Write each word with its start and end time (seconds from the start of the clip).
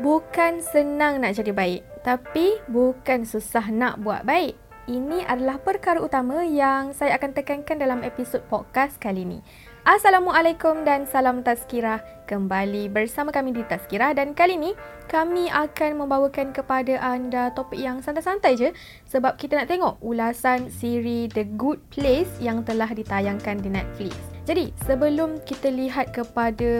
Bukan 0.00 0.64
senang 0.64 1.20
nak 1.20 1.36
jadi 1.36 1.52
baik, 1.52 1.84
tapi 2.00 2.56
bukan 2.72 3.28
susah 3.28 3.68
nak 3.68 4.00
buat 4.00 4.24
baik. 4.24 4.56
Ini 4.88 5.28
adalah 5.28 5.60
perkara 5.60 6.00
utama 6.00 6.40
yang 6.40 6.96
saya 6.96 7.20
akan 7.20 7.36
tekankan 7.36 7.76
dalam 7.76 8.00
episod 8.00 8.40
podcast 8.48 8.96
kali 8.96 9.28
ini. 9.28 9.44
Assalamualaikum 9.84 10.88
dan 10.88 11.04
salam 11.04 11.44
tazkirah. 11.44 12.00
Kembali 12.30 12.86
bersama 12.86 13.34
kami 13.34 13.50
di 13.50 13.66
Tazkirah 13.66 14.14
dan 14.14 14.38
kali 14.38 14.54
ini 14.54 14.70
kami 15.10 15.50
akan 15.50 15.98
membawakan 15.98 16.54
kepada 16.54 16.94
anda 17.02 17.50
topik 17.50 17.82
yang 17.82 17.98
santai-santai 18.06 18.54
je 18.54 18.70
sebab 19.10 19.34
kita 19.34 19.58
nak 19.58 19.66
tengok 19.66 19.98
ulasan 19.98 20.70
siri 20.70 21.26
The 21.26 21.42
Good 21.58 21.82
Place 21.90 22.30
yang 22.38 22.62
telah 22.62 22.86
ditayangkan 22.86 23.66
di 23.66 23.74
Netflix. 23.74 24.14
Jadi, 24.46 24.70
sebelum 24.82 25.42
kita 25.46 25.70
lihat 25.70 26.10
kepada 26.10 26.70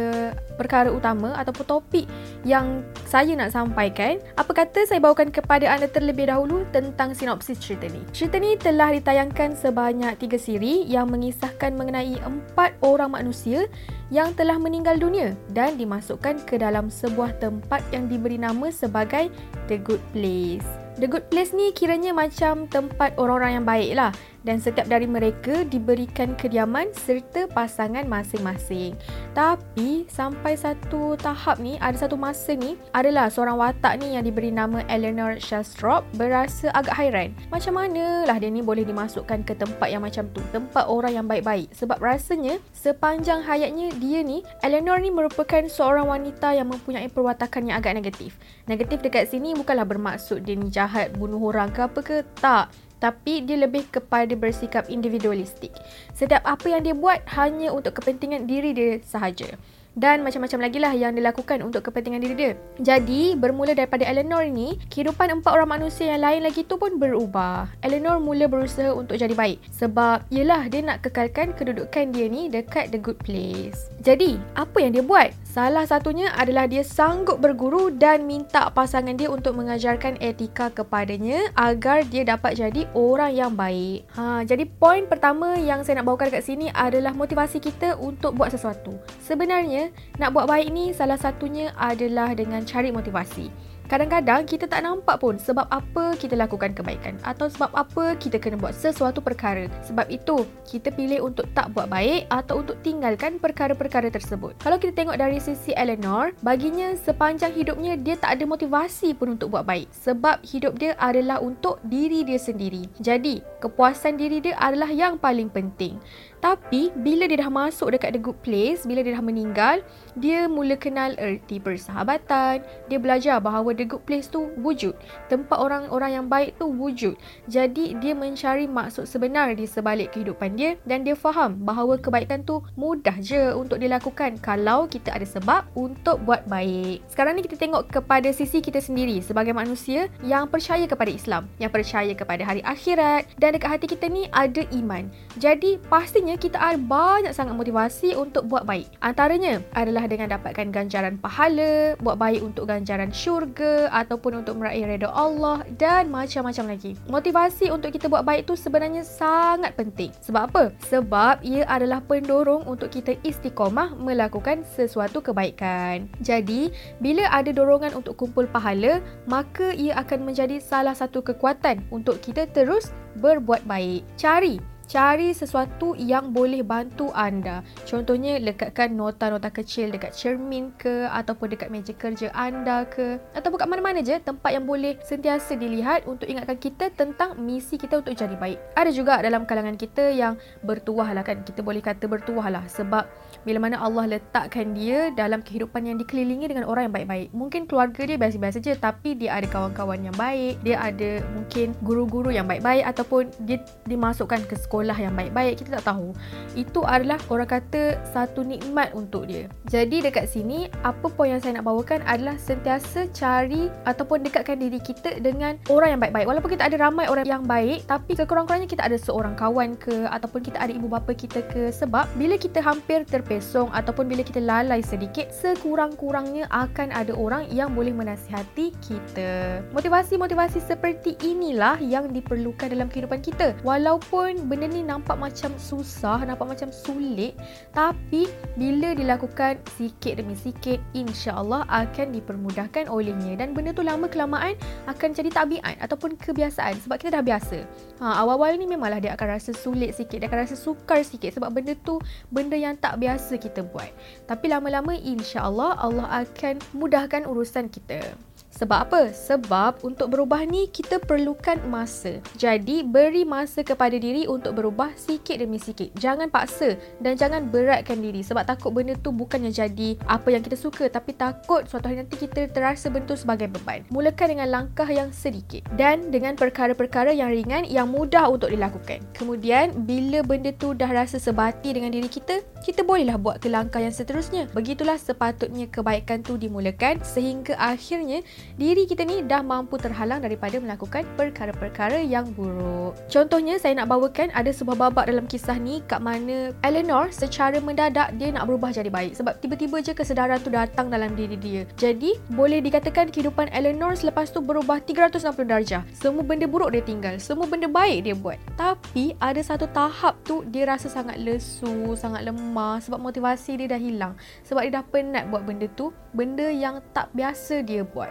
perkara 0.58 0.90
utama 0.90 1.34
ataupun 1.38 1.66
topik 1.66 2.06
yang 2.42 2.82
saya 3.06 3.34
nak 3.34 3.54
sampaikan, 3.54 4.18
apa 4.34 4.50
kata 4.50 4.86
saya 4.86 4.98
bawakan 4.98 5.30
kepada 5.30 5.66
anda 5.70 5.86
terlebih 5.86 6.30
dahulu 6.30 6.66
tentang 6.74 7.14
sinopsis 7.14 7.62
cerita 7.62 7.86
ni. 7.90 8.02
Cerita 8.10 8.42
ni 8.42 8.58
telah 8.58 8.90
ditayangkan 8.94 9.54
sebanyak 9.54 10.18
tiga 10.18 10.38
siri 10.38 10.82
yang 10.86 11.10
mengisahkan 11.10 11.74
mengenai 11.74 12.18
empat 12.22 12.74
orang 12.82 13.14
manusia 13.14 13.70
yang 14.10 14.34
telah 14.34 14.58
meninggal 14.58 14.98
dunia 14.98 15.38
dan 15.54 15.78
dimasukkan 15.78 16.42
ke 16.44 16.58
dalam 16.58 16.90
sebuah 16.90 17.38
tempat 17.38 17.80
yang 17.94 18.10
diberi 18.10 18.36
nama 18.36 18.68
sebagai 18.74 19.30
The 19.70 19.78
Good 19.78 20.02
Place. 20.10 20.66
The 20.98 21.06
Good 21.06 21.30
Place 21.30 21.54
ni 21.54 21.70
kiranya 21.70 22.10
macam 22.12 22.66
tempat 22.66 23.16
orang-orang 23.16 23.62
yang 23.62 23.66
baik 23.66 23.90
lah 23.96 24.10
dan 24.42 24.60
setiap 24.60 24.88
dari 24.88 25.04
mereka 25.04 25.64
diberikan 25.68 26.32
kediaman 26.36 26.92
serta 26.96 27.46
pasangan 27.50 28.04
masing-masing. 28.08 28.96
Tapi 29.36 30.08
sampai 30.08 30.56
satu 30.56 31.14
tahap 31.20 31.60
ni, 31.60 31.76
ada 31.78 31.96
satu 31.96 32.16
masa 32.16 32.56
ni, 32.56 32.76
adalah 32.96 33.28
seorang 33.28 33.56
watak 33.60 34.00
ni 34.00 34.16
yang 34.16 34.24
diberi 34.24 34.48
nama 34.48 34.82
Eleanor 34.88 35.38
Shastrop 35.38 36.04
berasa 36.16 36.72
agak 36.72 36.96
hairan. 36.96 37.28
Macam 37.52 37.76
mana 37.76 38.24
lah 38.24 38.36
dia 38.40 38.48
ni 38.48 38.64
boleh 38.64 38.82
dimasukkan 38.84 39.44
ke 39.44 39.54
tempat 39.56 39.88
yang 39.92 40.02
macam 40.02 40.26
tu, 40.32 40.40
tempat 40.50 40.88
orang 40.88 41.20
yang 41.20 41.26
baik-baik. 41.28 41.70
Sebab 41.76 42.00
rasanya 42.00 42.58
sepanjang 42.72 43.44
hayatnya 43.44 43.92
dia 44.00 44.24
ni, 44.24 44.42
Eleanor 44.64 44.98
ni 45.00 45.12
merupakan 45.12 45.62
seorang 45.68 46.08
wanita 46.08 46.56
yang 46.56 46.68
mempunyai 46.68 47.06
perwatakan 47.12 47.68
yang 47.68 47.78
agak 47.78 47.96
negatif. 47.96 48.36
Negatif 48.66 49.04
dekat 49.04 49.28
sini 49.28 49.52
bukanlah 49.54 49.86
bermaksud 49.86 50.42
dia 50.42 50.56
ni 50.56 50.72
jahat, 50.72 51.12
bunuh 51.14 51.40
orang 51.40 51.70
ke 51.70 51.80
apa 51.84 52.00
ke, 52.00 52.16
tak 52.40 52.72
tapi 53.00 53.42
dia 53.42 53.56
lebih 53.56 53.88
kepada 53.88 54.36
bersikap 54.36 54.86
individualistik. 54.92 55.72
Setiap 56.12 56.44
apa 56.44 56.68
yang 56.68 56.84
dia 56.84 56.94
buat 56.94 57.24
hanya 57.34 57.72
untuk 57.72 57.98
kepentingan 57.98 58.46
diri 58.46 58.76
dia 58.76 59.00
sahaja 59.02 59.56
dan 59.98 60.22
macam-macam 60.22 60.60
lagi 60.62 60.78
lah 60.78 60.92
yang 60.94 61.12
dilakukan 61.18 61.58
untuk 61.66 61.90
kepentingan 61.90 62.22
diri 62.22 62.34
dia. 62.38 62.52
Jadi, 62.78 63.34
bermula 63.34 63.74
daripada 63.74 64.06
Eleanor 64.06 64.46
ni, 64.46 64.78
kehidupan 64.86 65.42
empat 65.42 65.50
orang 65.50 65.80
manusia 65.80 66.14
yang 66.14 66.22
lain 66.22 66.46
lagi 66.46 66.62
tu 66.62 66.78
pun 66.78 66.94
berubah. 66.96 67.66
Eleanor 67.82 68.22
mula 68.22 68.46
berusaha 68.46 68.94
untuk 68.94 69.18
jadi 69.18 69.34
baik 69.34 69.58
sebab 69.74 70.22
yelah 70.30 70.70
dia 70.70 70.86
nak 70.86 71.02
kekalkan 71.02 71.52
kedudukan 71.58 72.14
dia 72.14 72.26
ni 72.30 72.46
dekat 72.46 72.94
the 72.94 73.00
good 73.00 73.18
place. 73.18 73.90
Jadi, 74.00 74.38
apa 74.54 74.76
yang 74.78 74.94
dia 74.94 75.02
buat? 75.02 75.34
Salah 75.50 75.82
satunya 75.82 76.30
adalah 76.38 76.70
dia 76.70 76.86
sanggup 76.86 77.42
berguru 77.42 77.90
dan 77.90 78.22
minta 78.22 78.70
pasangan 78.70 79.18
dia 79.18 79.26
untuk 79.26 79.58
mengajarkan 79.58 80.14
etika 80.22 80.70
kepadanya 80.70 81.50
agar 81.58 82.06
dia 82.06 82.22
dapat 82.22 82.54
jadi 82.54 82.86
orang 82.94 83.34
yang 83.34 83.52
baik. 83.58 84.06
Ha, 84.14 84.46
jadi 84.46 84.62
poin 84.70 85.10
pertama 85.10 85.58
yang 85.58 85.82
saya 85.82 85.98
nak 85.98 86.06
bawakan 86.06 86.30
dekat 86.30 86.46
sini 86.46 86.70
adalah 86.70 87.10
motivasi 87.18 87.58
kita 87.58 87.98
untuk 87.98 88.38
buat 88.38 88.54
sesuatu. 88.54 88.94
Sebenarnya 89.26 89.90
nak 90.22 90.38
buat 90.38 90.46
baik 90.46 90.70
ni 90.70 90.94
salah 90.94 91.18
satunya 91.18 91.74
adalah 91.74 92.30
dengan 92.30 92.62
cari 92.62 92.94
motivasi. 92.94 93.50
Kadang-kadang 93.90 94.46
kita 94.46 94.70
tak 94.70 94.86
nampak 94.86 95.18
pun 95.18 95.34
sebab 95.34 95.66
apa 95.66 96.14
kita 96.14 96.38
lakukan 96.38 96.70
kebaikan 96.78 97.18
atau 97.26 97.50
sebab 97.50 97.74
apa 97.74 98.14
kita 98.22 98.38
kena 98.38 98.54
buat 98.54 98.70
sesuatu 98.70 99.18
perkara. 99.18 99.66
Sebab 99.82 100.06
itu, 100.14 100.46
kita 100.62 100.94
pilih 100.94 101.26
untuk 101.26 101.50
tak 101.58 101.74
buat 101.74 101.90
baik 101.90 102.30
atau 102.30 102.62
untuk 102.62 102.78
tinggalkan 102.86 103.42
perkara-perkara 103.42 104.06
tersebut. 104.14 104.54
Kalau 104.62 104.78
kita 104.78 104.94
tengok 104.94 105.18
dari 105.18 105.42
sisi 105.42 105.74
Eleanor, 105.74 106.30
baginya 106.38 106.94
sepanjang 106.94 107.50
hidupnya 107.50 107.98
dia 107.98 108.14
tak 108.14 108.38
ada 108.38 108.46
motivasi 108.46 109.10
pun 109.18 109.34
untuk 109.34 109.58
buat 109.58 109.66
baik. 109.66 109.90
Sebab 109.90 110.38
hidup 110.46 110.78
dia 110.78 110.94
adalah 110.94 111.42
untuk 111.42 111.82
diri 111.90 112.22
dia 112.22 112.38
sendiri. 112.38 112.86
Jadi, 113.02 113.42
kepuasan 113.58 114.14
diri 114.14 114.38
dia 114.38 114.54
adalah 114.62 114.94
yang 114.94 115.18
paling 115.18 115.50
penting. 115.50 115.98
Tapi 116.40 116.88
bila 116.96 117.28
dia 117.28 117.44
dah 117.44 117.52
masuk 117.52 117.92
dekat 117.92 118.16
the 118.16 118.20
good 118.20 118.36
place, 118.40 118.88
bila 118.88 119.04
dia 119.04 119.12
dah 119.12 119.24
meninggal, 119.24 119.84
dia 120.16 120.48
mula 120.48 120.74
kenal 120.74 121.12
erti 121.20 121.60
persahabatan. 121.60 122.64
Dia 122.88 122.98
belajar 122.98 123.38
bahawa 123.44 123.76
the 123.76 123.84
good 123.84 124.02
place 124.08 124.26
tu 124.26 124.48
wujud. 124.56 124.96
Tempat 125.28 125.60
orang-orang 125.60 126.16
yang 126.16 126.26
baik 126.26 126.56
tu 126.56 126.72
wujud. 126.72 127.14
Jadi 127.46 127.94
dia 128.00 128.16
mencari 128.16 128.64
maksud 128.64 129.04
sebenar 129.04 129.52
di 129.52 129.68
sebalik 129.68 130.16
kehidupan 130.16 130.56
dia 130.56 130.80
dan 130.88 131.04
dia 131.04 131.12
faham 131.12 131.60
bahawa 131.60 132.00
kebaikan 132.00 132.40
tu 132.42 132.64
mudah 132.74 133.14
je 133.20 133.52
untuk 133.52 133.76
dilakukan 133.76 134.40
kalau 134.40 134.88
kita 134.88 135.12
ada 135.12 135.28
sebab 135.28 135.68
untuk 135.76 136.24
buat 136.24 136.48
baik. 136.48 137.04
Sekarang 137.12 137.36
ni 137.36 137.44
kita 137.44 137.60
tengok 137.60 137.92
kepada 137.92 138.32
sisi 138.32 138.64
kita 138.64 138.80
sendiri 138.80 139.20
sebagai 139.20 139.52
manusia 139.52 140.08
yang 140.24 140.48
percaya 140.48 140.88
kepada 140.88 141.12
Islam, 141.12 141.52
yang 141.60 141.68
percaya 141.68 142.16
kepada 142.16 142.42
hari 142.42 142.64
akhirat 142.64 143.28
dan 143.36 143.52
dekat 143.52 143.76
hati 143.76 143.86
kita 143.86 144.08
ni 144.08 144.26
ada 144.32 144.64
iman. 144.72 145.06
Jadi 145.36 145.76
pastinya 145.90 146.29
sebenarnya 146.30 146.46
kita 146.46 146.62
ada 146.62 146.78
banyak 146.78 147.34
sangat 147.34 147.58
motivasi 147.58 148.14
untuk 148.14 148.46
buat 148.46 148.62
baik. 148.62 148.86
Antaranya 149.02 149.66
adalah 149.74 150.06
dengan 150.06 150.30
dapatkan 150.30 150.70
ganjaran 150.70 151.18
pahala, 151.18 151.98
buat 151.98 152.22
baik 152.22 152.46
untuk 152.46 152.70
ganjaran 152.70 153.10
syurga 153.10 153.90
ataupun 153.90 154.46
untuk 154.46 154.62
meraih 154.62 154.86
redha 154.86 155.10
Allah 155.10 155.66
dan 155.74 156.06
macam-macam 156.06 156.70
lagi. 156.70 156.94
Motivasi 157.10 157.74
untuk 157.74 157.90
kita 157.90 158.06
buat 158.06 158.22
baik 158.22 158.46
tu 158.46 158.54
sebenarnya 158.54 159.02
sangat 159.02 159.74
penting. 159.74 160.14
Sebab 160.22 160.42
apa? 160.54 160.70
Sebab 160.86 161.42
ia 161.42 161.66
adalah 161.66 161.98
pendorong 161.98 162.62
untuk 162.70 162.94
kita 162.94 163.18
istiqomah 163.26 163.98
melakukan 163.98 164.62
sesuatu 164.62 165.18
kebaikan. 165.18 166.06
Jadi, 166.22 166.70
bila 167.02 167.26
ada 167.34 167.50
dorongan 167.50 167.98
untuk 167.98 168.14
kumpul 168.14 168.46
pahala, 168.46 169.02
maka 169.26 169.74
ia 169.74 169.98
akan 169.98 170.30
menjadi 170.30 170.62
salah 170.62 170.94
satu 170.94 171.26
kekuatan 171.26 171.82
untuk 171.90 172.22
kita 172.22 172.46
terus 172.54 172.94
berbuat 173.18 173.66
baik. 173.66 174.06
Cari 174.14 174.79
cari 174.90 175.30
sesuatu 175.30 175.94
yang 175.94 176.34
boleh 176.34 176.66
bantu 176.66 177.14
anda. 177.14 177.62
Contohnya 177.86 178.42
lekatkan 178.42 178.98
nota-nota 178.98 179.46
kecil 179.46 179.94
dekat 179.94 180.10
cermin 180.10 180.74
ke 180.74 181.06
ataupun 181.06 181.54
dekat 181.54 181.70
meja 181.70 181.94
kerja 181.94 182.34
anda 182.34 182.82
ke 182.90 183.22
ataupun 183.38 183.62
kat 183.62 183.68
mana-mana 183.70 184.02
je 184.02 184.18
tempat 184.18 184.50
yang 184.50 184.66
boleh 184.66 184.98
sentiasa 185.06 185.54
dilihat 185.54 186.10
untuk 186.10 186.26
ingatkan 186.26 186.58
kita 186.58 186.90
tentang 186.90 187.38
misi 187.38 187.78
kita 187.78 188.02
untuk 188.02 188.18
jadi 188.18 188.34
baik. 188.34 188.58
Ada 188.74 188.90
juga 188.90 189.22
dalam 189.22 189.46
kalangan 189.46 189.78
kita 189.78 190.10
yang 190.10 190.34
bertuah 190.66 191.14
lah 191.14 191.22
kan. 191.22 191.46
Kita 191.46 191.62
boleh 191.62 191.78
kata 191.78 192.10
bertuah 192.10 192.50
lah 192.50 192.66
sebab 192.66 193.06
bila 193.46 193.62
mana 193.62 193.78
Allah 193.78 194.18
letakkan 194.18 194.74
dia 194.74 195.14
dalam 195.14 195.38
kehidupan 195.38 195.86
yang 195.86 196.02
dikelilingi 196.02 196.50
dengan 196.50 196.66
orang 196.66 196.90
yang 196.90 196.94
baik-baik. 196.98 197.30
Mungkin 197.30 197.70
keluarga 197.70 198.02
dia 198.02 198.18
biasa-biasa 198.18 198.58
je 198.58 198.74
tapi 198.74 199.14
dia 199.14 199.38
ada 199.38 199.46
kawan-kawan 199.46 200.02
yang 200.02 200.16
baik. 200.18 200.58
Dia 200.66 200.82
ada 200.82 201.22
mungkin 201.30 201.78
guru-guru 201.86 202.34
yang 202.34 202.50
baik-baik 202.50 202.82
ataupun 202.90 203.30
dia 203.46 203.62
dimasukkan 203.86 204.50
ke 204.50 204.58
sekolah 204.58 204.79
sekolah 204.80 204.96
yang 204.96 205.12
baik-baik 205.12 205.60
kita 205.60 205.76
tak 205.76 205.92
tahu. 205.92 206.16
Itu 206.56 206.80
adalah 206.88 207.20
orang 207.28 207.52
kata 207.52 208.00
satu 208.08 208.40
nikmat 208.40 208.96
untuk 208.96 209.28
dia. 209.28 209.44
Jadi 209.68 210.00
dekat 210.00 210.24
sini 210.32 210.72
apa 210.80 211.12
poin 211.12 211.36
yang 211.36 211.44
saya 211.44 211.60
nak 211.60 211.68
bawakan 211.68 212.00
adalah 212.08 212.40
sentiasa 212.40 213.12
cari 213.12 213.68
ataupun 213.84 214.24
dekatkan 214.24 214.56
diri 214.56 214.80
kita 214.80 215.20
dengan 215.20 215.60
orang 215.68 215.92
yang 215.92 216.00
baik-baik. 216.00 216.24
Walaupun 216.32 216.50
kita 216.56 216.64
ada 216.72 216.80
ramai 216.80 217.12
orang 217.12 217.28
yang 217.28 217.44
baik 217.44 217.84
tapi 217.84 218.16
kekurang-kurangnya 218.16 218.72
kita 218.72 218.88
ada 218.88 218.96
seorang 218.96 219.36
kawan 219.36 219.76
ke 219.76 220.08
ataupun 220.08 220.40
kita 220.40 220.56
ada 220.56 220.72
ibu 220.72 220.88
bapa 220.88 221.12
kita 221.12 221.44
ke. 221.52 221.68
Sebab 221.68 222.08
bila 222.16 222.40
kita 222.40 222.64
hampir 222.64 223.04
terpesong 223.04 223.68
ataupun 223.76 224.08
bila 224.08 224.24
kita 224.24 224.40
lalai 224.40 224.80
sedikit 224.80 225.28
sekurang-kurangnya 225.28 226.48
akan 226.48 226.88
ada 226.88 227.12
orang 227.12 227.52
yang 227.52 227.76
boleh 227.76 227.92
menasihati 227.92 228.72
kita. 228.80 229.60
Motivasi-motivasi 229.76 230.64
seperti 230.64 231.20
inilah 231.20 231.76
yang 231.84 232.08
diperlukan 232.08 232.72
dalam 232.72 232.88
kehidupan 232.88 233.20
kita. 233.20 233.52
Walaupun 233.60 234.48
benda 234.48 234.69
ni 234.70 234.86
nampak 234.86 235.18
macam 235.18 235.50
susah, 235.58 236.22
nampak 236.22 236.46
macam 236.46 236.70
sulit 236.70 237.34
tapi 237.74 238.30
bila 238.54 238.94
dilakukan 238.94 239.58
sikit 239.76 240.22
demi 240.22 240.38
sikit 240.38 240.78
insya-Allah 240.94 241.66
akan 241.68 242.14
dipermudahkan 242.14 242.86
olehnya 242.86 243.34
dan 243.36 243.52
benda 243.52 243.74
tu 243.74 243.82
lama 243.82 244.06
kelamaan 244.06 244.54
akan 244.86 245.10
jadi 245.10 245.30
tabiat 245.30 245.76
ataupun 245.82 246.14
kebiasaan 246.16 246.78
sebab 246.86 246.96
kita 247.02 247.18
dah 247.18 247.24
biasa. 247.24 247.58
Ha 248.00 248.22
awal-awal 248.22 248.56
ni 248.56 248.70
memanglah 248.70 249.02
dia 249.02 249.12
akan 249.18 249.36
rasa 249.36 249.50
sulit 249.52 249.92
sikit, 249.92 250.22
dia 250.22 250.28
akan 250.30 250.46
rasa 250.46 250.56
sukar 250.56 251.02
sikit 251.02 251.34
sebab 251.34 251.50
benda 251.50 251.74
tu 251.82 251.98
benda 252.30 252.54
yang 252.54 252.78
tak 252.78 253.02
biasa 253.02 253.36
kita 253.36 253.66
buat. 253.66 253.90
Tapi 254.30 254.46
lama-lama 254.48 254.94
insya-Allah 254.94 255.76
Allah 255.76 256.06
akan 256.24 256.62
mudahkan 256.72 257.26
urusan 257.26 257.66
kita. 257.68 258.29
Sebab 258.50 258.78
apa? 258.90 259.02
Sebab 259.14 259.86
untuk 259.86 260.10
berubah 260.10 260.42
ni 260.42 260.66
kita 260.66 260.98
perlukan 260.98 261.56
masa. 261.70 262.18
Jadi 262.34 262.82
beri 262.82 263.22
masa 263.22 263.62
kepada 263.62 263.94
diri 263.94 264.26
untuk 264.26 264.58
berubah 264.58 264.90
sikit 264.98 265.38
demi 265.38 265.62
sikit. 265.62 265.94
Jangan 265.94 266.28
paksa 266.28 266.74
dan 266.98 267.14
jangan 267.14 267.46
beratkan 267.46 268.02
diri 268.02 268.26
sebab 268.26 268.42
takut 268.42 268.74
benda 268.74 268.98
tu 268.98 269.14
bukannya 269.14 269.54
jadi 269.54 269.94
apa 270.10 270.34
yang 270.34 270.42
kita 270.42 270.58
suka 270.58 270.90
tapi 270.90 271.14
takut 271.14 271.64
suatu 271.70 271.86
hari 271.86 272.02
nanti 272.02 272.18
kita 272.18 272.50
terasa 272.50 272.90
bentuk 272.90 273.14
sebagai 273.14 273.46
beban. 273.46 273.86
Mulakan 273.94 274.34
dengan 274.34 274.48
langkah 274.50 274.86
yang 274.90 275.14
sedikit 275.14 275.62
dan 275.78 276.10
dengan 276.10 276.34
perkara-perkara 276.34 277.14
yang 277.14 277.30
ringan 277.30 277.64
yang 277.70 277.86
mudah 277.86 278.26
untuk 278.26 278.50
dilakukan. 278.50 279.00
Kemudian 279.14 279.86
bila 279.86 280.26
benda 280.26 280.50
tu 280.50 280.74
dah 280.74 280.90
rasa 280.90 281.22
sebati 281.22 281.70
dengan 281.70 281.94
diri 281.94 282.10
kita, 282.10 282.42
kita 282.66 282.82
bolehlah 282.82 283.16
buat 283.16 283.38
ke 283.38 283.46
langkah 283.46 283.78
yang 283.78 283.94
seterusnya. 283.94 284.50
Begitulah 284.50 284.98
sepatutnya 284.98 285.70
kebaikan 285.70 286.20
tu 286.20 286.34
dimulakan 286.34 287.00
sehingga 287.06 287.54
akhirnya 287.56 288.20
diri 288.60 288.84
kita 288.84 289.08
ni 289.08 289.24
dah 289.24 289.40
mampu 289.40 289.80
terhalang 289.80 290.20
daripada 290.20 290.60
melakukan 290.60 291.08
perkara-perkara 291.16 292.04
yang 292.04 292.28
buruk. 292.36 292.92
Contohnya 293.08 293.56
saya 293.56 293.76
nak 293.78 293.88
bawakan 293.88 294.28
ada 294.36 294.52
sebuah 294.52 294.76
babak 294.88 295.08
dalam 295.08 295.24
kisah 295.24 295.56
ni 295.56 295.80
kat 295.88 296.04
mana 296.04 296.52
Eleanor 296.60 297.08
secara 297.08 297.56
mendadak 297.58 298.12
dia 298.20 298.28
nak 298.32 298.46
berubah 298.48 298.72
jadi 298.74 298.92
baik 298.92 299.16
sebab 299.16 299.40
tiba-tiba 299.40 299.80
je 299.80 299.92
kesedaran 299.96 300.40
tu 300.44 300.52
datang 300.52 300.92
dalam 300.92 301.16
diri 301.16 301.36
dia. 301.40 301.62
Jadi 301.80 302.20
boleh 302.32 302.60
dikatakan 302.60 303.08
kehidupan 303.08 303.48
Eleanor 303.52 303.96
selepas 303.96 304.28
tu 304.28 304.44
berubah 304.44 304.82
360 304.84 305.44
darjah. 305.48 305.82
Semua 305.96 306.22
benda 306.26 306.44
buruk 306.44 306.72
dia 306.76 306.82
tinggal, 306.84 307.16
semua 307.16 307.48
benda 307.48 307.66
baik 307.66 308.06
dia 308.06 308.14
buat. 308.14 308.36
Tapi 308.54 309.16
ada 309.18 309.40
satu 309.40 309.64
tahap 309.72 310.20
tu 310.22 310.44
dia 310.48 310.68
rasa 310.68 310.92
sangat 310.92 311.16
lesu, 311.16 311.96
sangat 311.96 312.28
lemah 312.28 312.82
sebab 312.84 313.00
motivasi 313.00 313.56
dia 313.56 313.72
dah 313.72 313.80
hilang. 313.80 314.12
Sebab 314.44 314.66
dia 314.66 314.80
dah 314.80 314.84
penat 314.84 315.24
buat 315.32 315.46
benda 315.46 315.66
tu, 315.72 315.94
benda 316.12 316.46
yang 316.50 316.82
tak 316.92 317.08
biasa 317.14 317.62
dia 317.64 317.82
buat. 317.86 318.10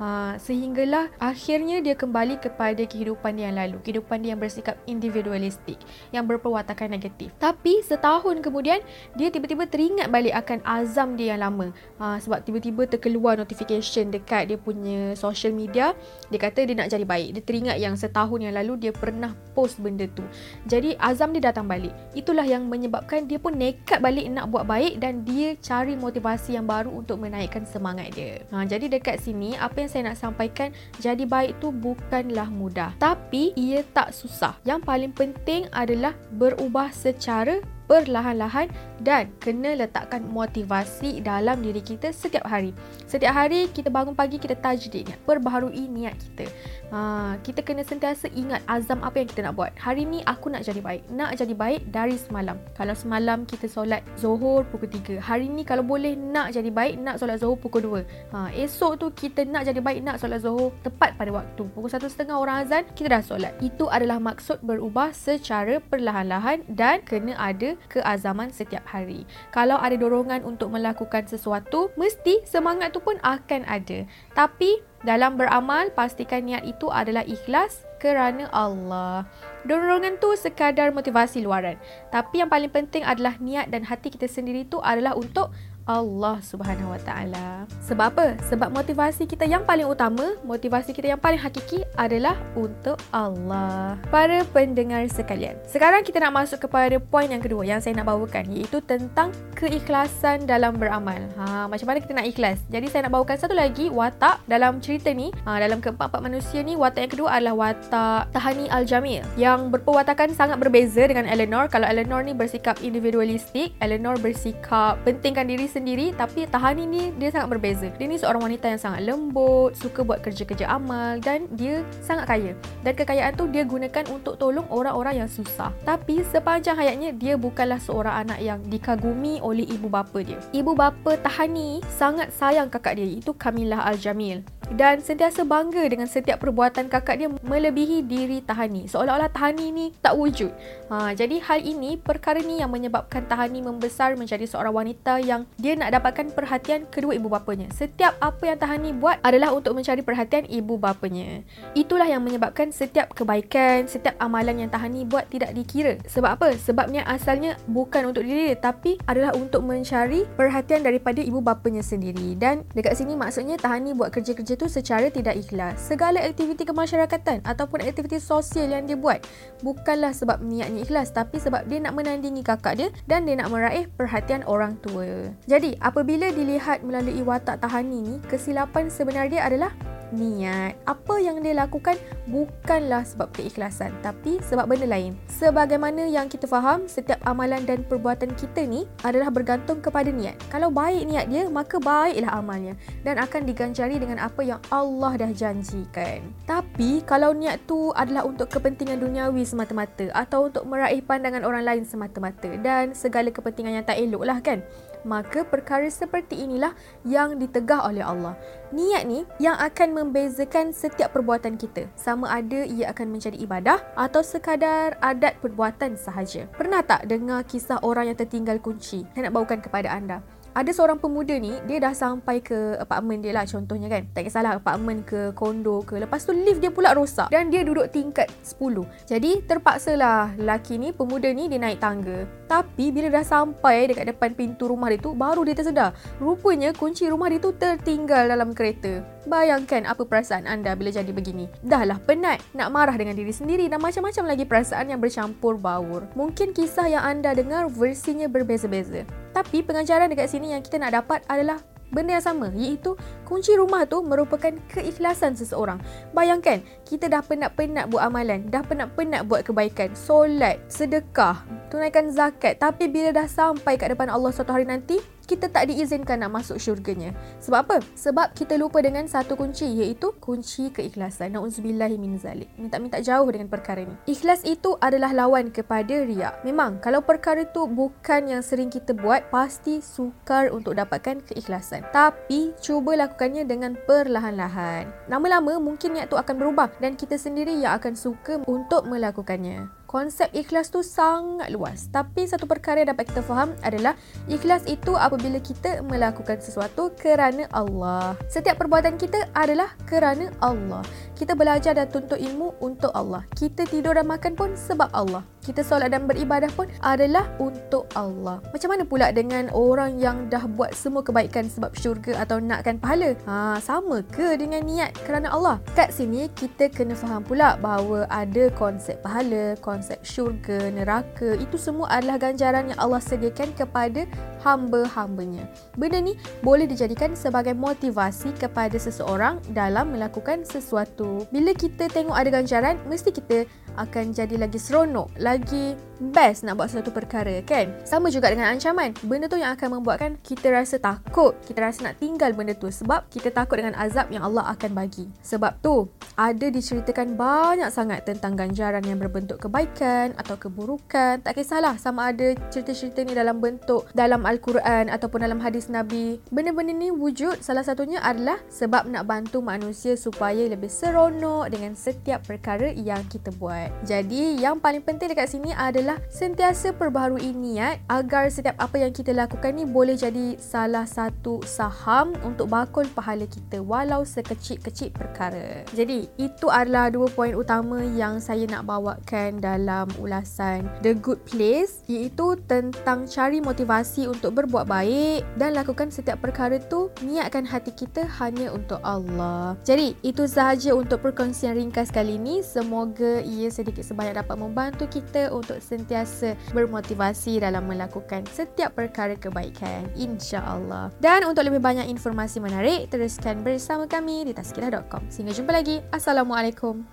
Ha, 0.00 0.40
sehinggalah 0.40 1.12
akhirnya 1.20 1.84
dia 1.84 1.92
kembali 1.92 2.40
kepada 2.40 2.80
kehidupan 2.88 3.36
dia 3.36 3.52
yang 3.52 3.60
lalu. 3.60 3.76
Kehidupan 3.84 4.24
dia 4.24 4.32
yang 4.32 4.40
bersikap 4.40 4.80
individualistik. 4.88 5.76
Yang 6.08 6.24
berperwatakan 6.34 6.88
negatif. 6.88 7.36
Tapi 7.36 7.84
setahun 7.84 8.40
kemudian, 8.40 8.80
dia 9.12 9.28
tiba-tiba 9.28 9.68
teringat 9.68 10.08
balik 10.08 10.32
akan 10.40 10.64
azam 10.64 11.20
dia 11.20 11.36
yang 11.36 11.44
lama. 11.44 11.68
Ha, 12.00 12.16
sebab 12.16 12.40
tiba-tiba 12.48 12.88
terkeluar 12.88 13.36
notification 13.36 14.08
dekat 14.08 14.48
dia 14.48 14.56
punya 14.56 15.12
social 15.20 15.52
media. 15.52 15.92
Dia 16.32 16.40
kata 16.40 16.64
dia 16.64 16.72
nak 16.72 16.88
jadi 16.88 17.04
baik. 17.04 17.36
Dia 17.36 17.42
teringat 17.44 17.76
yang 17.76 17.92
setahun 17.92 18.40
yang 18.40 18.56
lalu 18.56 18.88
dia 18.88 18.92
pernah 18.96 19.36
post 19.52 19.84
benda 19.84 20.08
tu. 20.08 20.24
Jadi 20.64 20.96
azam 20.96 21.36
dia 21.36 21.52
datang 21.52 21.68
balik. 21.68 21.92
Itulah 22.16 22.48
yang 22.48 22.72
menyebabkan 22.72 23.28
dia 23.28 23.36
pun 23.36 23.52
nekat 23.52 24.00
balik 24.00 24.32
nak 24.32 24.48
buat 24.48 24.64
baik 24.64 24.96
dan 24.96 25.28
dia 25.28 25.60
cari 25.60 25.92
motivasi 25.92 26.56
yang 26.56 26.64
baru 26.64 26.88
untuk 26.88 27.20
menaikkan 27.20 27.68
semangat 27.68 28.16
dia. 28.16 28.40
Ha, 28.48 28.64
jadi 28.64 28.88
dekat 28.88 29.20
sini, 29.20 29.60
apa 29.60 29.76
yang 29.76 29.89
saya 29.90 30.14
nak 30.14 30.22
sampaikan 30.22 30.70
jadi 31.02 31.26
baik 31.26 31.58
tu 31.58 31.74
bukanlah 31.74 32.46
mudah. 32.46 32.94
Tapi 33.02 33.50
ia 33.58 33.82
tak 33.82 34.14
susah. 34.14 34.54
Yang 34.62 34.86
paling 34.86 35.12
penting 35.12 35.66
adalah 35.74 36.14
berubah 36.38 36.94
secara 36.94 37.58
perlahan-lahan 37.90 38.70
dan 39.02 39.34
kena 39.42 39.74
letakkan 39.74 40.22
motivasi 40.22 41.18
dalam 41.26 41.58
diri 41.58 41.82
kita 41.82 42.14
setiap 42.14 42.46
hari. 42.46 42.70
Setiap 43.10 43.34
hari 43.34 43.66
kita 43.74 43.90
bangun 43.90 44.14
pagi 44.14 44.38
kita 44.38 44.54
tajdid 44.54 45.10
perbaharui 45.26 45.90
niat 45.90 46.14
kita. 46.14 46.46
Ha, 46.94 47.34
kita 47.42 47.66
kena 47.66 47.82
sentiasa 47.82 48.30
ingat 48.30 48.62
azam 48.70 49.02
apa 49.02 49.18
yang 49.18 49.26
kita 49.26 49.42
nak 49.42 49.58
buat. 49.58 49.74
Hari 49.74 50.06
ni 50.06 50.22
aku 50.22 50.54
nak 50.54 50.62
jadi 50.62 50.78
baik. 50.78 51.02
Nak 51.10 51.34
jadi 51.34 51.54
baik 51.56 51.90
dari 51.90 52.14
semalam. 52.14 52.62
Kalau 52.78 52.94
semalam 52.94 53.42
kita 53.42 53.66
solat 53.66 54.06
Zohor 54.14 54.62
pukul 54.70 54.86
3. 54.86 55.18
Hari 55.18 55.50
ni 55.50 55.66
kalau 55.66 55.82
boleh 55.82 56.14
nak 56.14 56.54
jadi 56.54 56.70
baik 56.70 57.02
nak 57.02 57.18
solat 57.18 57.42
Zohor 57.42 57.58
pukul 57.58 58.04
2. 58.06 58.30
Ha, 58.36 58.54
esok 58.54 59.02
tu 59.02 59.06
kita 59.10 59.42
nak 59.48 59.66
jadi 59.66 59.82
baik 59.82 60.06
nak 60.06 60.22
solat 60.22 60.44
Zohor 60.46 60.70
tepat 60.86 61.18
pada 61.18 61.34
waktu. 61.34 61.66
Pukul 61.74 61.90
1.30 61.90 62.30
orang 62.30 62.62
azan 62.62 62.86
kita 62.94 63.18
dah 63.18 63.22
solat. 63.24 63.56
Itu 63.58 63.90
adalah 63.90 64.20
maksud 64.20 64.62
berubah 64.62 65.10
secara 65.16 65.80
perlahan-lahan 65.80 66.62
dan 66.68 67.00
kena 67.02 67.32
ada 67.40 67.79
keazaman 67.88 68.52
setiap 68.52 68.84
hari. 68.84 69.24
Kalau 69.54 69.80
ada 69.80 69.96
dorongan 69.96 70.44
untuk 70.44 70.74
melakukan 70.74 71.24
sesuatu, 71.24 71.94
mesti 71.96 72.44
semangat 72.44 72.92
tu 72.92 73.00
pun 73.00 73.16
akan 73.24 73.64
ada. 73.64 74.04
Tapi 74.36 74.82
dalam 75.00 75.40
beramal, 75.40 75.88
pastikan 75.96 76.44
niat 76.44 76.60
itu 76.68 76.92
adalah 76.92 77.24
ikhlas 77.24 77.88
kerana 78.04 78.52
Allah. 78.52 79.24
Dorongan 79.64 80.20
tu 80.20 80.36
sekadar 80.36 80.92
motivasi 80.92 81.40
luaran. 81.40 81.80
Tapi 82.12 82.44
yang 82.44 82.52
paling 82.52 82.68
penting 82.68 83.04
adalah 83.04 83.40
niat 83.40 83.72
dan 83.72 83.88
hati 83.88 84.12
kita 84.12 84.28
sendiri 84.28 84.68
tu 84.68 84.76
adalah 84.84 85.16
untuk 85.16 85.52
Allah 85.90 86.38
Subhanahu 86.38 86.94
Wa 86.94 87.00
Taala. 87.02 87.66
Sebab 87.82 88.06
apa? 88.14 88.26
Sebab 88.46 88.70
motivasi 88.70 89.26
kita 89.26 89.42
yang 89.42 89.66
paling 89.66 89.90
utama, 89.90 90.38
motivasi 90.46 90.94
kita 90.94 91.10
yang 91.10 91.18
paling 91.18 91.42
hakiki 91.42 91.82
adalah 91.98 92.38
untuk 92.54 92.94
Allah. 93.10 93.98
Para 94.06 94.46
pendengar 94.54 95.02
sekalian, 95.10 95.58
sekarang 95.66 96.06
kita 96.06 96.22
nak 96.22 96.38
masuk 96.38 96.70
kepada 96.70 97.02
poin 97.02 97.26
yang 97.26 97.42
kedua 97.42 97.66
yang 97.66 97.82
saya 97.82 97.98
nak 97.98 98.06
bawakan 98.06 98.46
iaitu 98.54 98.78
tentang 98.86 99.34
keikhlasan 99.58 100.46
dalam 100.46 100.78
beramal. 100.78 101.18
Ha, 101.34 101.66
macam 101.66 101.86
mana 101.90 101.98
kita 101.98 102.14
nak 102.14 102.30
ikhlas? 102.30 102.62
Jadi 102.70 102.86
saya 102.86 103.10
nak 103.10 103.18
bawakan 103.18 103.36
satu 103.42 103.58
lagi 103.58 103.90
watak 103.90 104.46
dalam 104.46 104.78
cerita 104.78 105.10
ni, 105.10 105.34
ha, 105.42 105.58
dalam 105.58 105.82
keempat-empat 105.82 106.22
manusia 106.22 106.62
ni, 106.62 106.78
watak 106.78 107.10
yang 107.10 107.12
kedua 107.18 107.28
adalah 107.34 107.54
watak 107.58 108.30
Tahani 108.30 108.70
Al-Jamil 108.70 109.26
yang 109.34 109.74
berperwatakan 109.74 110.30
sangat 110.38 110.62
berbeza 110.62 111.02
dengan 111.10 111.26
Eleanor. 111.26 111.66
Kalau 111.66 111.90
Eleanor 111.90 112.22
ni 112.22 112.30
bersikap 112.30 112.78
individualistik, 112.78 113.74
Eleanor 113.82 114.22
bersikap 114.22 115.02
pentingkan 115.02 115.50
diri 115.50 115.66
sendiri 115.66 115.79
sendiri 115.80 116.12
tapi 116.12 116.44
Tahani 116.44 116.84
ni 116.84 117.02
dia 117.16 117.32
sangat 117.32 117.48
berbeza. 117.56 117.88
Dia 117.96 118.06
ni 118.06 118.20
seorang 118.20 118.44
wanita 118.44 118.68
yang 118.68 118.80
sangat 118.80 119.00
lembut, 119.08 119.72
suka 119.74 120.04
buat 120.04 120.20
kerja-kerja 120.20 120.68
amal 120.68 121.16
dan 121.24 121.48
dia 121.56 121.80
sangat 122.04 122.28
kaya. 122.28 122.52
Dan 122.84 122.92
kekayaan 122.92 123.32
tu 123.34 123.48
dia 123.48 123.64
gunakan 123.64 124.04
untuk 124.12 124.36
tolong 124.36 124.68
orang-orang 124.68 125.24
yang 125.24 125.30
susah. 125.30 125.72
Tapi 125.88 126.20
sepanjang 126.28 126.76
hayatnya 126.76 127.16
dia 127.16 127.40
bukanlah 127.40 127.80
seorang 127.80 128.28
anak 128.28 128.38
yang 128.44 128.60
dikagumi 128.68 129.40
oleh 129.40 129.64
ibu 129.64 129.88
bapa 129.88 130.20
dia. 130.20 130.38
Ibu 130.52 130.76
bapa 130.76 131.16
Tahani 131.16 131.80
sangat 131.88 132.30
sayang 132.36 132.68
kakak 132.68 133.00
dia 133.00 133.08
iaitu 133.08 133.32
Kamilah 133.32 133.88
Al-Jamil 133.88 134.59
dan 134.74 135.02
sentiasa 135.02 135.42
bangga 135.42 135.82
dengan 135.90 136.06
setiap 136.06 136.38
perbuatan 136.38 136.86
kakak 136.86 137.16
dia 137.18 137.28
melebihi 137.28 138.06
diri 138.06 138.38
Tahani. 138.44 138.86
Seolah-olah 138.86 139.30
Tahani 139.34 139.66
ni 139.74 139.86
tak 139.98 140.14
wujud. 140.14 140.52
Ha, 140.90 141.14
jadi 141.14 141.42
hal 141.42 141.62
ini, 141.66 141.98
perkara 141.98 142.38
ni 142.38 142.62
yang 142.62 142.70
menyebabkan 142.70 143.26
Tahani 143.26 143.62
membesar 143.62 144.14
menjadi 144.14 144.46
seorang 144.46 144.70
wanita 144.70 145.18
yang 145.18 145.46
dia 145.58 145.74
nak 145.74 145.90
dapatkan 145.98 146.30
perhatian 146.30 146.86
kedua 146.86 147.18
ibu 147.18 147.26
bapanya. 147.26 147.66
Setiap 147.74 148.14
apa 148.22 148.46
yang 148.46 148.58
Tahani 148.58 148.90
buat 148.94 149.18
adalah 149.26 149.50
untuk 149.50 149.74
mencari 149.74 150.06
perhatian 150.06 150.46
ibu 150.46 150.78
bapanya. 150.78 151.42
Itulah 151.74 152.06
yang 152.06 152.22
menyebabkan 152.22 152.70
setiap 152.70 153.10
kebaikan, 153.14 153.90
setiap 153.90 154.14
amalan 154.22 154.66
yang 154.66 154.70
Tahani 154.70 155.02
buat 155.02 155.26
tidak 155.26 155.50
dikira. 155.56 155.98
Sebab 156.06 156.30
apa? 156.38 156.48
Sebabnya 156.54 157.02
asalnya 157.10 157.58
bukan 157.66 158.10
untuk 158.10 158.22
diri 158.22 158.54
dia 158.54 158.58
tapi 158.58 159.00
adalah 159.08 159.34
untuk 159.34 159.66
mencari 159.66 160.26
perhatian 160.38 160.86
daripada 160.86 161.18
ibu 161.18 161.42
bapanya 161.42 161.82
sendiri. 161.82 162.38
Dan 162.38 162.62
dekat 162.70 162.94
sini 162.94 163.18
maksudnya 163.18 163.58
Tahani 163.58 163.96
buat 163.96 164.14
kerja-kerja 164.14 164.59
itu 164.60 164.68
secara 164.68 165.08
tidak 165.08 165.40
ikhlas. 165.40 165.80
Segala 165.80 166.20
aktiviti 166.20 166.68
kemasyarakatan 166.68 167.40
ataupun 167.48 167.80
aktiviti 167.80 168.20
sosial 168.20 168.68
yang 168.68 168.84
dia 168.84 168.92
buat 168.92 169.24
bukanlah 169.64 170.12
sebab 170.12 170.44
niatnya 170.44 170.84
ikhlas 170.84 171.16
tapi 171.16 171.40
sebab 171.40 171.64
dia 171.64 171.80
nak 171.80 171.96
menandingi 171.96 172.44
kakak 172.44 172.76
dia 172.76 172.88
dan 173.08 173.24
dia 173.24 173.40
nak 173.40 173.48
meraih 173.48 173.88
perhatian 173.96 174.44
orang 174.44 174.76
tua. 174.84 175.32
Jadi, 175.48 175.80
apabila 175.80 176.28
dilihat 176.28 176.84
melalui 176.84 177.24
watak 177.24 177.64
tahani 177.64 178.04
ni, 178.04 178.14
kesilapan 178.28 178.92
sebenarnya 178.92 179.48
adalah 179.48 179.72
niat. 180.14 180.78
Apa 180.86 181.18
yang 181.18 181.42
dia 181.42 181.54
lakukan 181.56 181.96
bukanlah 182.30 183.02
sebab 183.02 183.30
keikhlasan 183.34 183.94
tapi 184.04 184.38
sebab 184.44 184.70
benda 184.70 184.86
lain. 184.86 185.16
Sebagaimana 185.26 186.06
yang 186.06 186.26
kita 186.30 186.46
faham, 186.46 186.86
setiap 186.86 187.18
amalan 187.26 187.64
dan 187.66 187.82
perbuatan 187.86 188.34
kita 188.34 188.66
ni 188.66 188.86
adalah 189.02 189.30
bergantung 189.32 189.82
kepada 189.82 190.10
niat. 190.12 190.38
Kalau 190.52 190.70
baik 190.70 191.06
niat 191.08 191.26
dia, 191.30 191.46
maka 191.48 191.78
baiklah 191.80 192.32
amalnya 192.34 192.74
dan 193.02 193.18
akan 193.18 193.46
diganjari 193.46 193.96
dengan 193.98 194.22
apa 194.22 194.42
yang 194.42 194.60
Allah 194.70 195.16
dah 195.16 195.32
janjikan. 195.32 196.22
Tapi 196.46 197.02
kalau 197.06 197.34
niat 197.34 197.64
tu 197.66 197.90
adalah 197.94 198.26
untuk 198.26 198.50
kepentingan 198.52 199.00
duniawi 199.00 199.42
semata-mata 199.46 200.10
atau 200.14 200.46
untuk 200.50 200.66
meraih 200.66 201.02
pandangan 201.02 201.42
orang 201.46 201.64
lain 201.64 201.82
semata-mata 201.86 202.50
dan 202.60 202.92
segala 202.92 203.30
kepentingan 203.32 203.80
yang 203.80 203.86
tak 203.86 203.98
elok 203.98 204.22
lah 204.26 204.38
kan 204.42 204.62
maka 205.04 205.46
perkara 205.46 205.86
seperti 205.88 206.42
inilah 206.44 206.72
yang 207.04 207.36
ditegah 207.36 207.86
oleh 207.86 208.04
Allah. 208.04 208.34
Niat 208.70 209.02
ni 209.06 209.26
yang 209.42 209.58
akan 209.58 209.94
membezakan 209.96 210.70
setiap 210.70 211.10
perbuatan 211.10 211.58
kita. 211.58 211.90
Sama 211.98 212.30
ada 212.30 212.62
ia 212.62 212.90
akan 212.94 213.10
menjadi 213.10 213.36
ibadah 213.40 213.82
atau 213.98 214.22
sekadar 214.22 214.94
adat 215.02 215.38
perbuatan 215.42 215.98
sahaja. 215.98 216.46
Pernah 216.54 216.86
tak 216.86 217.10
dengar 217.10 217.42
kisah 217.44 217.82
orang 217.82 218.12
yang 218.12 218.18
tertinggal 218.18 218.62
kunci? 218.62 219.02
Saya 219.12 219.28
nak 219.28 219.34
bawakan 219.36 219.60
kepada 219.60 219.90
anda. 219.90 220.22
Ada 220.50 220.74
seorang 220.74 220.98
pemuda 220.98 221.30
ni, 221.38 221.54
dia 221.70 221.78
dah 221.78 221.94
sampai 221.94 222.42
ke 222.42 222.74
apartmen 222.82 223.22
dia 223.22 223.30
lah 223.30 223.46
contohnya 223.46 223.86
kan. 223.86 224.02
Tak 224.10 224.26
kisahlah 224.26 224.58
apartmen 224.58 225.06
ke 225.06 225.30
kondo 225.38 225.86
ke. 225.86 225.94
Lepas 226.02 226.26
tu 226.26 226.34
lift 226.34 226.58
dia 226.58 226.74
pula 226.74 226.90
rosak 226.90 227.30
dan 227.30 227.54
dia 227.54 227.62
duduk 227.62 227.86
tingkat 227.94 228.26
10. 228.42 228.82
Jadi 229.06 229.46
terpaksalah 229.46 230.34
lelaki 230.34 230.74
ni, 230.82 230.90
pemuda 230.90 231.30
ni 231.30 231.46
dia 231.46 231.62
naik 231.62 231.78
tangga. 231.78 232.26
Tapi 232.50 232.90
bila 232.90 233.14
dah 233.14 233.22
sampai 233.22 233.94
dekat 233.94 234.10
depan 234.10 234.34
pintu 234.34 234.66
rumah 234.66 234.90
dia 234.90 234.98
tu, 234.98 235.14
baru 235.14 235.46
dia 235.46 235.54
tersedar. 235.54 235.94
Rupanya 236.18 236.74
kunci 236.74 237.06
rumah 237.06 237.30
dia 237.30 237.38
tu 237.38 237.54
tertinggal 237.54 238.26
dalam 238.26 238.50
kereta. 238.50 239.06
Bayangkan 239.30 239.86
apa 239.86 240.02
perasaan 240.02 240.50
anda 240.50 240.74
bila 240.74 240.90
jadi 240.90 241.14
begini. 241.14 241.46
Dahlah 241.62 242.02
penat, 242.02 242.42
nak 242.58 242.74
marah 242.74 242.98
dengan 242.98 243.14
diri 243.14 243.30
sendiri 243.30 243.70
dan 243.70 243.78
macam-macam 243.78 244.34
lagi 244.34 244.42
perasaan 244.42 244.90
yang 244.90 244.98
bercampur 244.98 245.54
baur. 245.54 246.10
Mungkin 246.18 246.50
kisah 246.50 246.90
yang 246.90 247.06
anda 247.06 247.38
dengar 247.38 247.70
versinya 247.70 248.26
berbeza-beza. 248.26 249.06
Tapi 249.30 249.62
pengajaran 249.62 250.10
dekat 250.10 250.30
sini 250.30 250.52
yang 250.54 250.62
kita 250.62 250.78
nak 250.82 251.02
dapat 251.02 251.22
adalah 251.30 251.58
benda 251.90 252.16
yang 252.16 252.24
sama 252.24 252.48
iaitu 252.54 252.94
kunci 253.26 253.54
rumah 253.58 253.84
tu 253.86 254.02
merupakan 254.02 254.54
keikhlasan 254.70 255.34
seseorang. 255.34 255.82
Bayangkan, 256.14 256.62
kita 256.86 257.10
dah 257.10 257.22
penat-penat 257.22 257.90
buat 257.90 258.06
amalan, 258.06 258.46
dah 258.46 258.62
penat-penat 258.62 259.26
buat 259.26 259.42
kebaikan, 259.42 259.92
solat, 259.94 260.62
sedekah, 260.70 261.42
tunaikan 261.70 262.10
zakat 262.10 262.58
tapi 262.58 262.86
bila 262.86 263.10
dah 263.14 263.26
sampai 263.26 263.78
kat 263.78 263.94
depan 263.94 264.10
Allah 264.10 264.30
suatu 264.30 264.54
hari 264.54 264.66
nanti, 264.66 265.02
kita 265.30 265.46
tak 265.46 265.70
diizinkan 265.70 266.26
nak 266.26 266.42
masuk 266.42 266.58
syurganya. 266.58 267.14
Sebab 267.38 267.58
apa? 267.62 267.76
Sebab 267.94 268.34
kita 268.34 268.58
lupa 268.58 268.82
dengan 268.82 269.06
satu 269.06 269.38
kunci 269.38 269.62
iaitu 269.62 270.10
kunci 270.18 270.74
keikhlasan. 270.74 271.38
Nauzubillahi 271.38 271.94
min 271.94 272.18
zalik. 272.18 272.50
Minta-minta 272.58 272.98
jauh 272.98 273.30
dengan 273.30 273.46
perkara 273.46 273.86
ini. 273.86 273.94
Ikhlas 274.10 274.42
itu 274.42 274.74
adalah 274.82 275.14
lawan 275.14 275.54
kepada 275.54 276.02
riak. 276.02 276.42
Memang 276.42 276.82
kalau 276.82 276.98
perkara 277.06 277.46
itu 277.46 277.70
bukan 277.70 278.26
yang 278.26 278.42
sering 278.42 278.74
kita 278.74 278.90
buat, 278.90 279.30
pasti 279.30 279.78
sukar 279.78 280.50
untuk 280.50 280.74
dapatkan 280.74 281.22
keikhlasan. 281.30 281.86
Tapi 281.94 282.50
cuba 282.58 282.98
lakukannya 282.98 283.46
dengan 283.46 283.78
perlahan-lahan. 283.86 284.90
Lama-lama 285.06 285.62
mungkin 285.62 285.94
niat 285.94 286.10
tu 286.10 286.18
akan 286.18 286.34
berubah 286.34 286.74
dan 286.82 286.98
kita 286.98 287.14
sendiri 287.14 287.54
yang 287.54 287.78
akan 287.78 287.94
suka 287.94 288.42
untuk 288.50 288.82
melakukannya. 288.90 289.79
Konsep 289.90 290.30
ikhlas 290.30 290.70
tu 290.70 290.86
sangat 290.86 291.50
luas. 291.50 291.90
Tapi 291.90 292.22
satu 292.22 292.46
perkara 292.46 292.78
yang 292.78 292.94
dapat 292.94 293.10
kita 293.10 293.26
faham 293.26 293.50
adalah 293.66 293.98
ikhlas 294.30 294.62
itu 294.70 294.94
apabila 294.94 295.42
kita 295.42 295.82
melakukan 295.82 296.38
sesuatu 296.38 296.94
kerana 296.94 297.50
Allah. 297.50 298.14
Setiap 298.30 298.54
perbuatan 298.54 298.94
kita 298.94 299.26
adalah 299.34 299.74
kerana 299.90 300.30
Allah. 300.38 300.86
Kita 301.20 301.36
belajar 301.36 301.76
dan 301.76 301.84
tuntut 301.92 302.16
ilmu 302.16 302.56
untuk 302.64 302.88
Allah. 302.96 303.28
Kita 303.36 303.68
tidur 303.68 303.92
dan 303.92 304.08
makan 304.08 304.32
pun 304.32 304.56
sebab 304.56 304.88
Allah. 304.96 305.20
Kita 305.44 305.60
solat 305.60 305.92
dan 305.92 306.08
beribadah 306.08 306.48
pun 306.52 306.64
adalah 306.80 307.28
untuk 307.36 307.84
Allah. 307.92 308.40
Macam 308.52 308.72
mana 308.72 308.88
pula 308.88 309.12
dengan 309.12 309.52
orang 309.52 310.00
yang 310.00 310.32
dah 310.32 310.48
buat 310.48 310.72
semua 310.72 311.04
kebaikan 311.04 311.44
sebab 311.48 311.76
syurga 311.76 312.24
atau 312.24 312.40
nakkan 312.40 312.80
pahala? 312.80 313.12
Ha, 313.28 313.60
sama 313.60 314.00
ke 314.04 314.36
dengan 314.40 314.64
niat 314.64 314.96
kerana 315.04 315.32
Allah? 315.32 315.60
Kat 315.76 315.92
sini 315.92 316.28
kita 316.32 316.72
kena 316.72 316.96
faham 316.96 317.20
pula 317.20 317.56
bahawa 317.60 318.08
ada 318.08 318.48
konsep 318.56 319.00
pahala, 319.04 319.56
konsep 319.60 320.00
syurga, 320.00 320.72
neraka, 320.72 321.36
itu 321.36 321.60
semua 321.60 321.88
adalah 321.88 322.16
ganjaran 322.16 322.72
yang 322.72 322.80
Allah 322.80 323.00
sediakan 323.00 323.52
kepada 323.56 324.08
hamba-hambanya. 324.40 325.44
Benda 325.76 326.00
ni 326.00 326.16
boleh 326.44 326.68
dijadikan 326.68 327.12
sebagai 327.16 327.52
motivasi 327.56 328.36
kepada 328.36 328.76
seseorang 328.76 329.40
dalam 329.52 329.92
melakukan 329.96 330.44
sesuatu. 330.44 331.09
Bila 331.30 331.52
kita 331.54 331.90
tengok 331.90 332.14
ada 332.14 332.30
ganjaran, 332.30 332.76
mesti 332.86 333.10
kita 333.10 333.44
akan 333.80 334.12
jadi 334.12 334.36
lagi 334.36 334.60
seronok, 334.60 335.08
lagi 335.16 335.74
best 336.00 336.48
nak 336.48 336.56
buat 336.56 336.72
sesuatu 336.72 336.90
perkara 336.90 337.44
kan. 337.44 337.76
Sama 337.84 338.08
juga 338.08 338.32
dengan 338.32 338.48
ancaman. 338.48 338.96
Benda 339.04 339.28
tu 339.28 339.36
yang 339.36 339.52
akan 339.52 339.80
membuatkan 339.80 340.16
kita 340.24 340.48
rasa 340.48 340.80
takut, 340.80 341.36
kita 341.44 341.60
rasa 341.60 341.92
nak 341.92 342.00
tinggal 342.00 342.32
benda 342.32 342.56
tu 342.56 342.72
sebab 342.72 343.06
kita 343.12 343.28
takut 343.28 343.60
dengan 343.60 343.76
azab 343.76 344.08
yang 344.08 344.24
Allah 344.24 344.48
akan 344.56 344.72
bagi. 344.72 345.06
Sebab 345.20 345.60
tu, 345.60 345.92
ada 346.16 346.46
diceritakan 346.48 347.14
banyak 347.20 347.68
sangat 347.68 348.08
tentang 348.08 348.34
ganjaran 348.34 348.80
yang 348.84 348.96
berbentuk 348.96 349.36
kebaikan 349.40 350.16
atau 350.16 350.40
keburukan. 350.40 351.20
Tak 351.20 351.36
kisahlah 351.36 351.76
sama 351.76 352.10
ada 352.10 352.32
cerita-cerita 352.48 353.04
ni 353.04 353.12
dalam 353.12 353.38
bentuk 353.38 353.84
dalam 353.92 354.24
Al-Quran 354.24 354.88
ataupun 354.88 355.20
dalam 355.20 355.38
hadis 355.38 355.68
Nabi. 355.68 356.18
Benda-benda 356.32 356.72
ni 356.72 356.88
wujud 356.88 357.44
salah 357.44 357.62
satunya 357.62 358.00
adalah 358.00 358.40
sebab 358.48 358.88
nak 358.88 359.04
bantu 359.04 359.44
manusia 359.44 359.94
supaya 359.94 360.48
lebih 360.48 360.72
seronok 360.72 361.52
dengan 361.52 361.76
setiap 361.76 362.24
perkara 362.24 362.72
yang 362.72 363.04
kita 363.12 363.28
buat. 363.36 363.69
Jadi 363.84 364.38
yang 364.38 364.60
paling 364.60 364.84
penting 364.84 365.12
dekat 365.12 365.32
sini 365.32 365.52
adalah 365.52 365.98
sentiasa 366.12 366.72
perbaharui 366.76 367.32
niat 367.32 367.80
agar 367.88 368.28
setiap 368.28 368.56
apa 368.60 368.80
yang 368.80 368.92
kita 368.92 369.12
lakukan 369.12 369.56
ni 369.56 369.64
boleh 369.68 369.98
jadi 369.98 370.38
salah 370.40 370.84
satu 370.84 371.42
saham 371.44 372.14
untuk 372.24 372.52
bakul 372.52 372.86
pahala 372.94 373.26
kita 373.26 373.60
walau 373.60 374.06
sekecil-kecil 374.06 374.94
perkara. 374.94 375.66
Jadi 375.74 376.08
itu 376.16 376.46
adalah 376.48 376.88
dua 376.88 377.08
poin 377.12 377.34
utama 377.36 377.82
yang 377.82 378.22
saya 378.22 378.46
nak 378.46 378.64
bawakan 378.68 379.42
dalam 379.42 379.90
ulasan 379.98 380.68
The 380.80 380.96
Good 380.96 381.26
Place 381.26 381.84
iaitu 381.90 382.38
tentang 382.46 383.10
cari 383.10 383.42
motivasi 383.42 384.06
untuk 384.06 384.38
berbuat 384.40 384.70
baik 384.70 385.26
dan 385.36 385.58
lakukan 385.58 385.90
setiap 385.90 386.22
perkara 386.22 386.62
tu 386.62 386.88
niatkan 387.02 387.44
hati 387.44 387.74
kita 387.74 388.06
hanya 388.22 388.54
untuk 388.54 388.78
Allah. 388.86 389.58
Jadi 389.66 389.98
itu 390.06 390.24
sahaja 390.30 390.72
untuk 390.72 391.02
perkongsian 391.02 391.58
ringkas 391.58 391.90
kali 391.90 392.16
ini. 392.16 392.40
Semoga 392.40 393.20
ia 393.26 393.49
sedikit 393.52 393.84
sebanyak 393.84 394.16
dapat 394.22 394.36
membantu 394.38 394.88
kita 394.88 395.28
untuk 395.34 395.60
sentiasa 395.60 396.38
bermotivasi 396.56 397.42
dalam 397.42 397.68
melakukan 397.68 398.24
setiap 398.30 398.78
perkara 398.78 399.18
kebaikan 399.18 399.90
insya-Allah. 399.98 400.88
Dan 401.02 401.28
untuk 401.28 401.44
lebih 401.44 401.60
banyak 401.60 401.90
informasi 401.90 402.40
menarik 402.40 402.88
teruskan 402.88 403.44
bersama 403.44 403.84
kami 403.84 404.30
di 404.30 404.32
taskilah.com. 404.32 405.10
Sehingga 405.12 405.36
jumpa 405.36 405.52
lagi. 405.52 405.84
Assalamualaikum. 405.92 406.86